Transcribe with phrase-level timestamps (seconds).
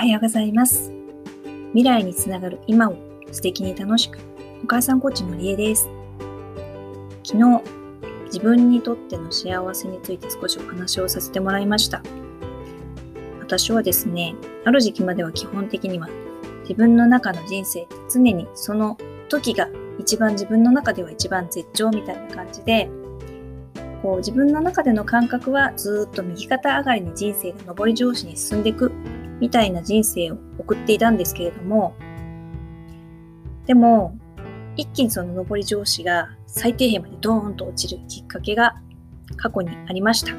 [0.00, 0.90] はようございます。
[1.74, 2.96] 未来につながる今を
[3.32, 4.18] 素敵に楽しく、
[4.64, 5.90] お母さんコーチのりえです。
[7.22, 7.62] 昨日、
[8.24, 12.02] 自分にとっての幸せについて少しお話をさせてもらいました。
[13.40, 14.34] 私はですね、
[14.64, 16.08] ある時期までは基本的には
[16.62, 18.96] 自分の中の人生常にその
[19.28, 22.88] 時が一番自分の中では一番絶頂みたいな感じで、
[24.00, 28.90] こう自分の中での感覚はずっと右肩上がりに人生が上り調子に進んでいく
[29.40, 31.94] みたいな人生を送っていたんですけれども、
[33.66, 34.16] でも、
[34.76, 38.76] 一気にその上り調子が最底辺までドーンと落ちるきっかけが
[39.36, 40.32] 過去にありました。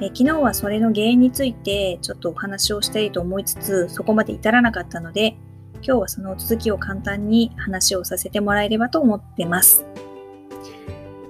[0.00, 5.36] え昨日はそれの原因についてちょっとお話をしたいと思いつつ、そこまで至らなかったので、
[5.82, 9.84] 今日はその続きを簡単に話をさせてもらえればと思ってます。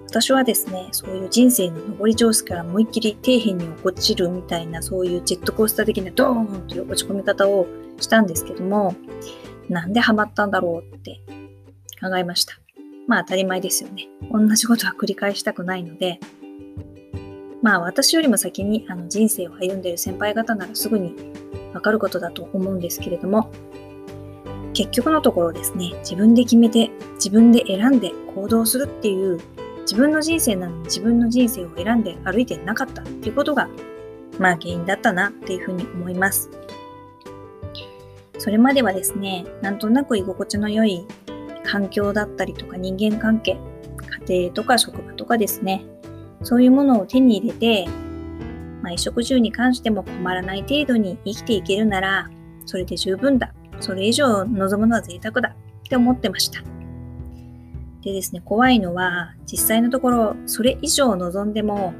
[0.09, 7.67] 私はですね、そういう人生の上り調子から思いっきり底辺に落ちるみたいな、そういうジェットコースター的なドーンという落ち込み方を
[8.01, 8.97] したんですけども、
[9.69, 11.21] なんでハマったんだろうって
[12.01, 12.55] 考えました。
[13.07, 14.09] まあ当たり前ですよね。
[14.33, 16.21] 同じことは繰り返したくないので、
[17.61, 21.15] まあ私よりも先にあの人生を歩んでいる先輩方ならすぐに
[21.75, 23.51] わかることだと思うんですけれども、
[24.73, 29.39] 結局のところですね、自分で決めて、自分で選んで行動するっていう
[29.91, 33.71] 自分の人生なのに自分の人生を選んで歩いてなかったっていうことが、
[34.39, 36.51] まあ原因だったなっていうふうに思います。
[38.37, 41.07] それまではですね、なんとなく居心地の良い
[41.65, 43.59] 環境だったりとか人間関係、
[44.29, 45.87] 家庭とか職場とかですね、
[46.43, 47.87] そういうものを手に入れて、
[48.83, 52.29] まあ、衣食住に関しても困らない程度に生きていけるなら、
[52.67, 53.55] それで十分だ。
[53.81, 56.78] それ以上望むのは贅沢だって思ってました。
[58.03, 61.95] でですね、怖いのは、実際のところ、それ以上望んでも、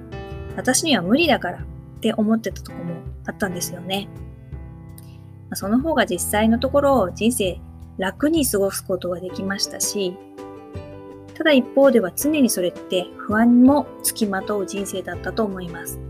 [0.57, 2.95] 私には無理だからって思ってたとこも
[3.27, 4.09] あったんですよね。
[5.51, 7.61] ま、その方が実際のところ、人生
[7.99, 10.17] 楽に過ごすことができましたし、
[11.35, 16.01] ただ一方では常にそれって不安もつきまとう人生だったと思います。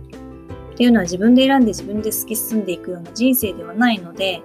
[0.73, 4.43] っていうのは自分で選んで自分で突き進んでいくような人生ではないので、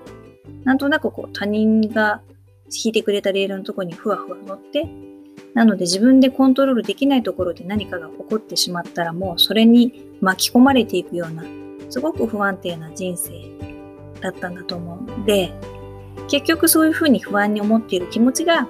[0.63, 2.21] なんとなくこう他人が
[2.65, 4.87] 引いてくれたレールのところにふわふわ乗って、
[5.53, 11.43] なので自分でコントロールできないところで何かが起こってしまったらもうそれに巻き込まれていくような
[11.89, 13.31] すごく不安定な人生
[14.19, 15.53] だったんだと思うので
[16.27, 18.67] 結局そういうふうに不安に思っている気持ちが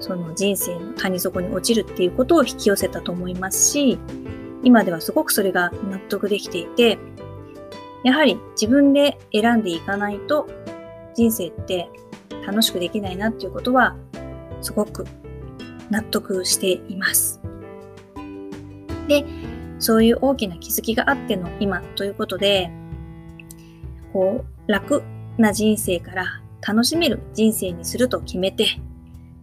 [0.00, 3.98] その人生の谷底に落ちるっていうことを引き寄せたと思いますし
[4.62, 6.98] 今ではすごくそれが納得できていて
[8.02, 10.48] やはり自分で選んでいかないと
[11.14, 11.88] 人生って
[12.46, 13.96] 楽しくできないなっていうことは
[14.60, 15.06] すごく
[15.90, 17.40] 納得しています。
[19.08, 19.24] で、
[19.78, 22.70] そういう大きな気づきがあっての今ということで、
[24.12, 25.02] こう、楽
[25.36, 28.66] な人生から楽しめる人生にすると決めて、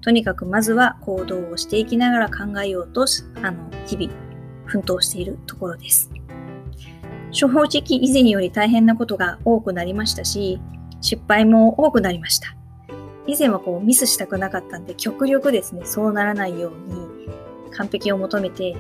[0.01, 3.06] とにかくまずは行動をしていきながら考えようと、
[3.44, 4.12] あの、日々
[4.66, 6.09] 奮闘しているところです。
[7.31, 10.59] 正直以前より大変なことが多くなりましたし、
[11.01, 12.56] 失敗も多くなりました。
[13.27, 17.29] 以前はこうミスしたくなかったんで、極力ですね、そうならないように
[17.71, 18.75] 完璧を求めて、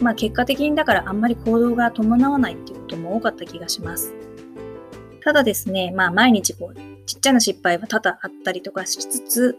[0.00, 4.14] まあ結果的にだからあんまり行動が伴わないっていうことも多かった気がします。
[5.22, 9.58] ただですね、まあ毎日こう、ちっちゃな失敗は多々あったりとかしつつ、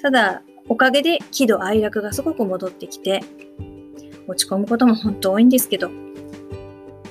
[0.00, 3.20] ただおかげで喜怒哀楽がすごく戻ってきて、
[4.28, 5.90] 落ち込むことも本当多いんですけど、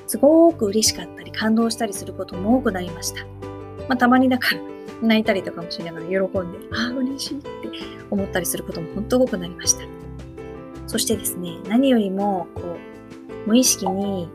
[0.08, 3.26] すごく嬉しかったり感動したりすることも多くなりました。
[3.88, 4.62] まあたまにだから
[5.02, 7.50] 泣いたりとかもしながら喜んで、ああ、嬉しいって
[8.10, 9.84] 思ったりすることも本当多くなりました。
[10.88, 14.30] そしてですね、何よりも、こう、無意識に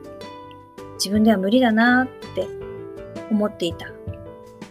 [0.94, 2.48] 自分では無理だなって
[3.30, 3.86] 思っていた。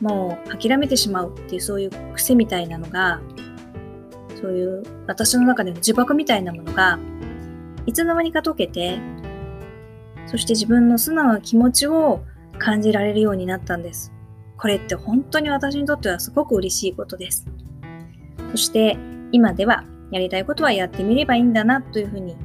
[0.01, 3.21] もう諦めてしまうっていうそういう癖みたいなのが、
[4.41, 6.99] そういう私の中での呪縛みたいなものが、
[7.85, 8.99] いつの間にか解けて、
[10.27, 12.23] そして自分の素直な気持ちを
[12.57, 14.11] 感じられるようになったんです。
[14.57, 17.45] これって本当に私にとってはすごく嬉しいことです。
[18.51, 18.97] そして
[19.31, 22.37] 今ではやりたいことはやってみればいいんだなというふうに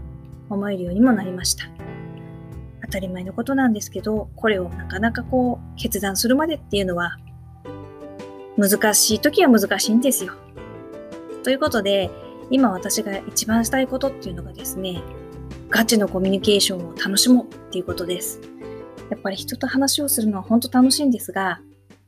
[0.48, 1.64] 思えるようにもなりました。
[2.82, 7.16] 当たり前のことなんですけど、これをなかなかこう決断するまでっていうのは
[8.56, 10.32] 難しい時は難しいんですよ。
[11.44, 12.10] ということで、
[12.50, 15.02] 今私が一番したいことっていうのがですね、
[15.68, 18.40] ガチのコミュニケーションを楽しもうっていうことです。
[19.08, 21.60] やっぱり人と話をするのは本当楽しいんですが、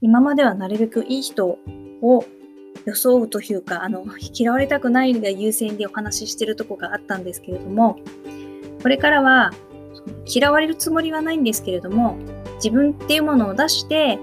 [0.02, 2.24] 今まではなるべくいい人を
[2.84, 4.04] 装うというか、あの、
[4.34, 7.98] 嫌われたくないが優先でお話ししてるとこがあったんですけれども、
[8.82, 9.52] これからは、
[10.26, 12.16] 嫌われるつもりはないんですけれども、
[12.56, 14.18] 自分っていうものを出して、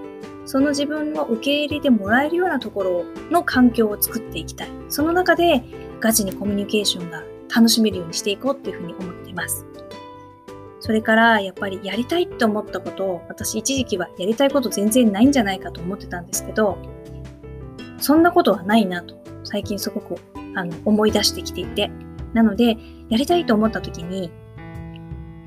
[0.46, 4.70] その自分を受け入れてもらえるようなところの環境を作っていきたい。
[4.90, 5.64] その中で
[6.02, 7.24] ガチにコミュニケーションが
[7.56, 9.66] 楽しめるようにしていこうっていうふうに思っています。
[10.90, 16.80] それからやっぱりやりたいって思ったことを私一時期はやりたいこと全然ないんじゃないかと思ってたんですけど
[18.00, 20.16] そんなことはないなと最近すごく
[20.56, 21.92] あの思い出してきていて。
[22.34, 22.78] なので
[23.10, 24.32] やりたいと思った時に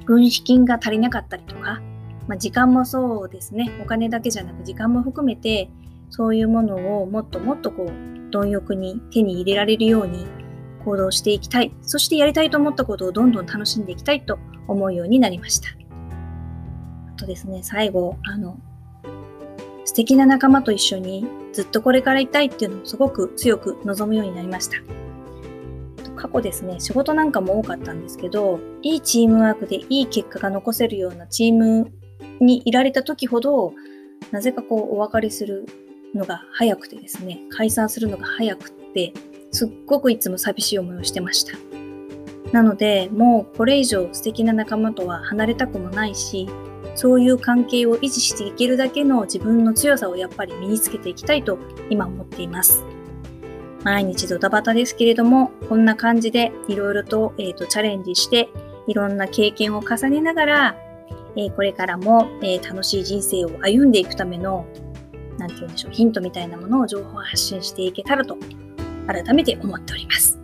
[0.04, 1.80] 軍資金が足りなかったりとか、
[2.28, 3.70] まあ、時間もそうですね。
[3.80, 5.70] お金だけじゃなく時間も含めて
[6.10, 10.26] そういうものをもっともっとこう貪欲に手に入れられるように
[10.84, 11.72] 行動していきたい。
[11.82, 14.38] そしてやりたいと思ったことをどんどん楽しんでいきたいと
[14.72, 15.68] 思うようになりました。
[15.68, 18.58] あとですね、最後、あの、
[19.84, 24.76] 素敵な仲間と一緒にずっとこれからいたいっていうのをすごく強く望むようになりました。
[26.16, 31.90] 過去ですね、仕事なんかも多かったんですけど、いいチームワークでいい結果が残せるようなチーム
[32.40, 33.74] にいられた時ほど、
[34.30, 35.66] なぜかこうお別れする
[36.14, 39.12] のが早くてですね、解散するのが早くって、
[39.50, 41.81] すっごくいつも寂しい思いをしてました。
[42.52, 46.48] なので、もうこれ以上素敵な仲間とは離れたくもないし、
[46.94, 51.58] そういう関係を維持していけるだけの自分の強さをやっぱり身につけていきたいと
[51.88, 52.84] 今思っています。
[53.82, 58.48] 毎日ドタバタですけれども、こんな感じでいろいろと,、えーとチャレンジして、
[58.86, 60.76] いろんな経験を重ねながら、
[61.36, 64.66] えー、これからも、えー、楽しい人生を歩んでいくための、
[65.38, 68.36] なんて言うんでしょう、ヒントみたいなものを情報発信していけたらと、
[69.06, 70.41] 改めて思っております。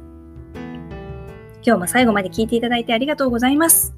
[1.68, 3.94] 今日も最後まで聞いていただいてありがとうございます。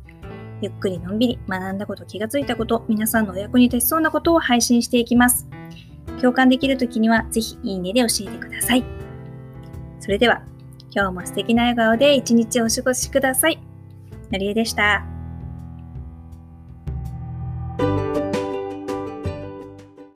[0.60, 5.48] ゆっくりのんびり学んだこと、気がついたこと、皆さんのお役に立ちそうなことを配信していきます。
[6.20, 8.84] 共感できるときには、ぜひいいねで教えてください。
[10.00, 10.42] それでは、
[10.90, 13.62] 今日も素敵な笑顔で一日お過ごしください。
[14.32, 15.09] のりえでした。